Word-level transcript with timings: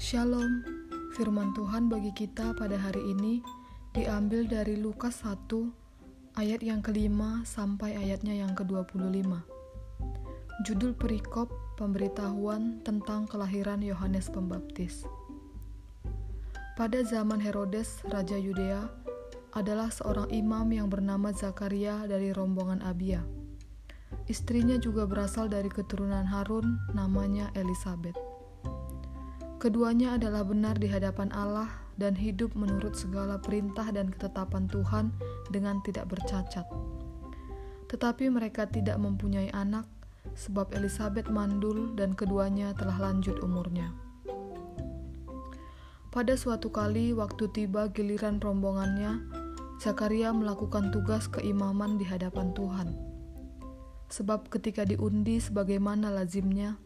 Shalom, 0.00 0.64
firman 1.12 1.52
Tuhan 1.52 1.92
bagi 1.92 2.08
kita 2.16 2.56
pada 2.56 2.80
hari 2.80 3.12
ini 3.12 3.44
diambil 3.92 4.48
dari 4.48 4.80
Lukas 4.80 5.20
1 5.28 5.44
ayat 6.40 6.64
yang 6.64 6.80
kelima 6.80 7.44
sampai 7.44 8.00
ayatnya 8.00 8.32
yang 8.32 8.56
ke-25. 8.56 9.28
Judul 10.64 10.96
perikop 10.96 11.52
pemberitahuan 11.76 12.80
tentang 12.80 13.28
kelahiran 13.28 13.84
Yohanes 13.84 14.32
Pembaptis. 14.32 15.04
Pada 16.80 17.04
zaman 17.04 17.36
Herodes, 17.36 18.00
Raja 18.08 18.40
Yudea, 18.40 18.88
adalah 19.52 19.92
seorang 19.92 20.32
imam 20.32 20.64
yang 20.72 20.88
bernama 20.88 21.28
Zakaria 21.36 22.08
dari 22.08 22.32
rombongan 22.32 22.80
Abia. 22.88 23.20
Istrinya 24.32 24.80
juga 24.80 25.04
berasal 25.04 25.52
dari 25.52 25.68
keturunan 25.68 26.24
Harun, 26.24 26.80
namanya 26.96 27.52
Elizabeth. 27.52 28.29
Keduanya 29.60 30.16
adalah 30.16 30.40
benar 30.40 30.80
di 30.80 30.88
hadapan 30.88 31.28
Allah 31.36 31.68
dan 32.00 32.16
hidup 32.16 32.56
menurut 32.56 32.96
segala 32.96 33.36
perintah 33.36 33.92
dan 33.92 34.08
ketetapan 34.08 34.64
Tuhan 34.72 35.12
dengan 35.52 35.84
tidak 35.84 36.08
bercacat. 36.08 36.64
Tetapi 37.92 38.32
mereka 38.32 38.64
tidak 38.64 38.96
mempunyai 38.96 39.52
anak, 39.52 39.84
sebab 40.32 40.72
Elizabeth 40.72 41.28
mandul 41.28 41.92
dan 41.92 42.16
keduanya 42.16 42.72
telah 42.72 42.96
lanjut 43.12 43.36
umurnya. 43.44 43.92
Pada 46.08 46.40
suatu 46.40 46.72
kali, 46.72 47.12
waktu 47.12 47.52
tiba 47.52 47.92
giliran 47.92 48.40
rombongannya, 48.40 49.20
Zakaria 49.76 50.32
melakukan 50.32 50.88
tugas 50.88 51.28
keimaman 51.28 52.00
di 52.00 52.08
hadapan 52.08 52.56
Tuhan. 52.56 52.96
Sebab 54.08 54.48
ketika 54.48 54.88
diundi 54.88 55.36
sebagaimana 55.36 56.08
lazimnya, 56.08 56.80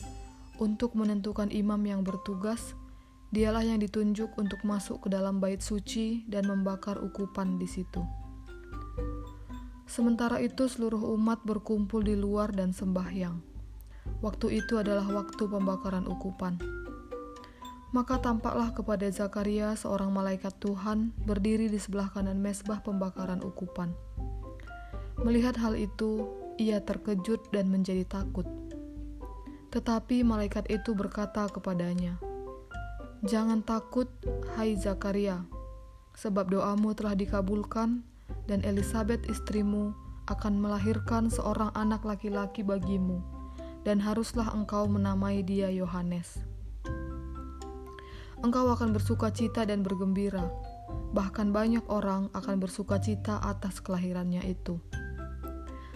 untuk 0.62 0.94
menentukan 0.94 1.50
imam 1.50 1.80
yang 1.82 2.06
bertugas, 2.06 2.74
dialah 3.34 3.66
yang 3.66 3.82
ditunjuk 3.82 4.34
untuk 4.38 4.62
masuk 4.62 5.02
ke 5.02 5.08
dalam 5.10 5.42
bait 5.42 5.58
suci 5.58 6.22
dan 6.30 6.46
membakar 6.46 7.02
ukupan 7.02 7.58
di 7.58 7.66
situ. 7.66 8.02
Sementara 9.84 10.40
itu, 10.40 10.70
seluruh 10.70 11.12
umat 11.18 11.42
berkumpul 11.44 12.02
di 12.02 12.16
luar 12.16 12.54
dan 12.54 12.72
sembahyang. 12.72 13.38
Waktu 14.22 14.64
itu 14.64 14.80
adalah 14.80 15.04
waktu 15.06 15.44
pembakaran 15.44 16.08
ukupan. 16.08 16.56
Maka 17.94 18.18
tampaklah 18.18 18.74
kepada 18.74 19.06
Zakaria 19.06 19.78
seorang 19.78 20.10
malaikat 20.10 20.50
Tuhan 20.58 21.14
berdiri 21.22 21.70
di 21.70 21.78
sebelah 21.78 22.10
kanan 22.10 22.42
mesbah 22.42 22.82
pembakaran 22.82 23.38
ukupan. 23.44 23.94
Melihat 25.22 25.54
hal 25.62 25.78
itu, 25.78 26.26
ia 26.58 26.82
terkejut 26.82 27.54
dan 27.54 27.70
menjadi 27.70 28.02
takut. 28.02 28.63
Tetapi 29.74 30.22
malaikat 30.22 30.70
itu 30.70 30.94
berkata 30.94 31.50
kepadanya, 31.50 32.22
"Jangan 33.26 33.66
takut, 33.66 34.06
hai 34.54 34.78
Zakaria, 34.78 35.42
sebab 36.14 36.46
doamu 36.46 36.94
telah 36.94 37.18
dikabulkan, 37.18 38.06
dan 38.46 38.62
Elizabeth 38.62 39.26
istrimu 39.26 39.90
akan 40.30 40.62
melahirkan 40.62 41.26
seorang 41.26 41.74
anak 41.74 42.06
laki-laki 42.06 42.62
bagimu, 42.62 43.18
dan 43.82 43.98
haruslah 43.98 44.46
engkau 44.54 44.86
menamai 44.86 45.42
dia 45.42 45.66
Yohanes. 45.74 46.38
Engkau 48.46 48.70
akan 48.70 48.94
bersuka 48.94 49.34
cita 49.34 49.66
dan 49.66 49.82
bergembira, 49.82 50.46
bahkan 51.10 51.50
banyak 51.50 51.82
orang 51.90 52.30
akan 52.30 52.62
bersuka 52.62 53.02
cita 53.02 53.42
atas 53.42 53.82
kelahirannya 53.82 54.46
itu." 54.46 54.78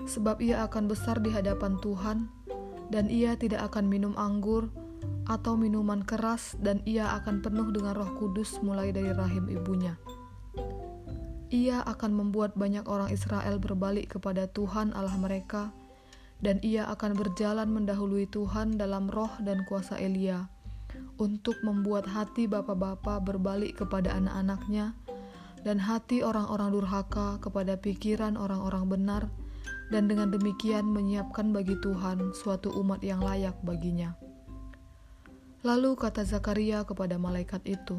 Sebab 0.08 0.42
ia 0.42 0.66
akan 0.66 0.90
besar 0.90 1.22
di 1.22 1.30
hadapan 1.30 1.78
Tuhan, 1.78 2.37
dan 2.88 3.12
ia 3.12 3.36
tidak 3.36 3.72
akan 3.72 3.88
minum 3.88 4.16
anggur 4.16 4.72
atau 5.28 5.60
minuman 5.60 6.00
keras, 6.00 6.56
dan 6.56 6.80
ia 6.88 7.12
akan 7.20 7.44
penuh 7.44 7.68
dengan 7.68 7.92
Roh 7.92 8.16
Kudus 8.16 8.64
mulai 8.64 8.96
dari 8.96 9.12
rahim 9.12 9.44
ibunya. 9.52 9.94
Ia 11.48 11.84
akan 11.84 12.12
membuat 12.12 12.56
banyak 12.56 12.84
orang 12.88 13.12
Israel 13.12 13.60
berbalik 13.60 14.16
kepada 14.16 14.48
Tuhan 14.48 14.92
Allah 14.96 15.16
mereka, 15.20 15.72
dan 16.40 16.60
ia 16.64 16.88
akan 16.88 17.16
berjalan 17.16 17.68
mendahului 17.72 18.28
Tuhan 18.28 18.76
dalam 18.80 19.08
roh 19.12 19.32
dan 19.44 19.64
kuasa 19.68 20.00
Elia, 20.00 20.48
untuk 21.20 21.60
membuat 21.60 22.08
hati 22.08 22.48
bapak-bapak 22.48 23.24
berbalik 23.24 23.80
kepada 23.84 24.16
anak-anaknya, 24.16 24.96
dan 25.66 25.76
hati 25.82 26.24
orang-orang 26.24 26.72
durhaka 26.72 27.36
kepada 27.42 27.76
pikiran 27.76 28.36
orang-orang 28.40 28.84
benar, 28.88 29.22
dan 29.88 30.04
dengan 30.08 30.28
demikian 30.28 30.84
menyiapkan 30.84 31.48
bagi 31.52 31.76
Tuhan 31.80 32.36
suatu 32.36 32.68
umat 32.76 33.00
yang 33.00 33.24
layak 33.24 33.56
baginya. 33.64 34.12
Lalu 35.64 35.96
kata 35.98 36.22
Zakaria 36.22 36.84
kepada 36.86 37.18
malaikat 37.18 37.64
itu, 37.66 37.98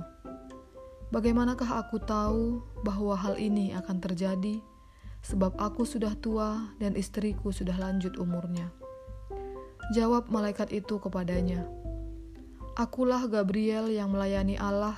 "Bagaimanakah 1.11 1.81
aku 1.81 1.99
tahu 1.99 2.63
bahwa 2.85 3.17
hal 3.17 3.35
ini 3.35 3.75
akan 3.75 3.97
terjadi? 3.99 4.61
Sebab 5.19 5.59
aku 5.59 5.83
sudah 5.83 6.15
tua 6.15 6.71
dan 6.79 6.95
istriku 6.95 7.51
sudah 7.51 7.75
lanjut 7.75 8.15
umurnya." 8.15 8.71
Jawab 9.91 10.29
malaikat 10.29 10.69
itu 10.69 11.01
kepadanya, 11.01 11.65
"Akulah 12.77 13.25
Gabriel 13.25 13.89
yang 13.89 14.13
melayani 14.13 14.55
Allah, 14.55 14.95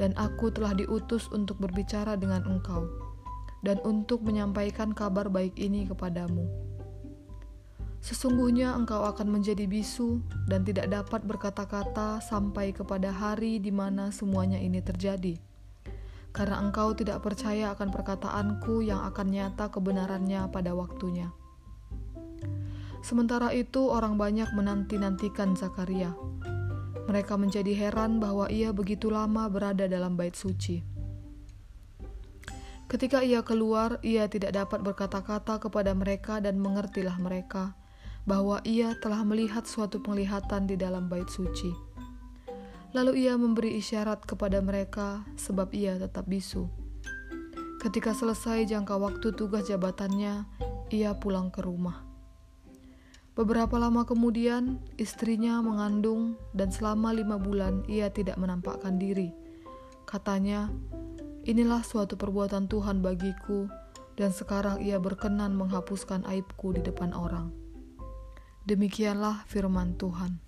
dan 0.00 0.16
aku 0.16 0.48
telah 0.48 0.72
diutus 0.72 1.28
untuk 1.30 1.60
berbicara 1.60 2.16
dengan 2.16 2.42
engkau." 2.48 3.03
Dan 3.64 3.80
untuk 3.82 4.20
menyampaikan 4.20 4.92
kabar 4.92 5.32
baik 5.32 5.56
ini 5.56 5.88
kepadamu. 5.88 6.44
Sesungguhnya 8.04 8.76
engkau 8.76 9.00
akan 9.08 9.40
menjadi 9.40 9.64
bisu 9.64 10.20
dan 10.44 10.60
tidak 10.60 10.92
dapat 10.92 11.24
berkata-kata 11.24 12.20
sampai 12.20 12.76
kepada 12.76 13.08
hari 13.08 13.56
di 13.56 13.72
mana 13.72 14.12
semuanya 14.12 14.60
ini 14.60 14.84
terjadi. 14.84 15.40
Karena 16.36 16.60
engkau 16.60 16.92
tidak 16.92 17.24
percaya 17.24 17.72
akan 17.72 17.88
perkataanku 17.88 18.84
yang 18.84 19.00
akan 19.08 19.32
nyata 19.32 19.72
kebenarannya 19.72 20.52
pada 20.52 20.76
waktunya. 20.76 21.32
Sementara 23.00 23.56
itu 23.56 23.88
orang 23.88 24.20
banyak 24.20 24.52
menanti-nantikan 24.52 25.56
Zakaria. 25.56 26.12
Mereka 27.08 27.40
menjadi 27.40 27.72
heran 27.72 28.20
bahwa 28.20 28.52
ia 28.52 28.68
begitu 28.76 29.08
lama 29.08 29.48
berada 29.48 29.88
dalam 29.88 30.12
bait 30.12 30.36
suci. 30.36 30.93
Ketika 32.94 33.26
ia 33.26 33.42
keluar, 33.42 33.98
ia 34.06 34.30
tidak 34.30 34.54
dapat 34.54 34.78
berkata-kata 34.78 35.58
kepada 35.58 35.90
mereka 35.98 36.38
dan 36.38 36.62
mengertilah 36.62 37.18
mereka 37.18 37.74
bahwa 38.22 38.62
ia 38.62 38.94
telah 39.02 39.26
melihat 39.26 39.66
suatu 39.66 39.98
penglihatan 39.98 40.70
di 40.70 40.78
dalam 40.78 41.10
bait 41.10 41.26
suci. 41.26 41.74
Lalu 42.94 43.26
ia 43.26 43.34
memberi 43.34 43.74
isyarat 43.82 44.22
kepada 44.22 44.62
mereka 44.62 45.26
sebab 45.34 45.74
ia 45.74 45.98
tetap 45.98 46.30
bisu. 46.30 46.70
Ketika 47.82 48.14
selesai 48.14 48.70
jangka 48.70 48.94
waktu 48.94 49.34
tugas 49.34 49.66
jabatannya, 49.66 50.46
ia 50.94 51.18
pulang 51.18 51.50
ke 51.50 51.66
rumah. 51.66 52.06
Beberapa 53.34 53.74
lama 53.74 54.06
kemudian, 54.06 54.78
istrinya 55.02 55.58
mengandung 55.66 56.38
dan 56.54 56.70
selama 56.70 57.10
lima 57.10 57.42
bulan 57.42 57.82
ia 57.90 58.06
tidak 58.14 58.38
menampakkan 58.38 59.02
diri. 59.02 59.34
Katanya, 60.06 60.70
Inilah 61.44 61.84
suatu 61.84 62.16
perbuatan 62.16 62.72
Tuhan 62.72 63.04
bagiku, 63.04 63.68
dan 64.16 64.32
sekarang 64.32 64.80
Ia 64.80 64.96
berkenan 64.96 65.52
menghapuskan 65.52 66.24
aibku 66.24 66.72
di 66.72 66.80
depan 66.80 67.12
orang. 67.12 67.52
Demikianlah 68.64 69.44
firman 69.44 70.00
Tuhan. 70.00 70.40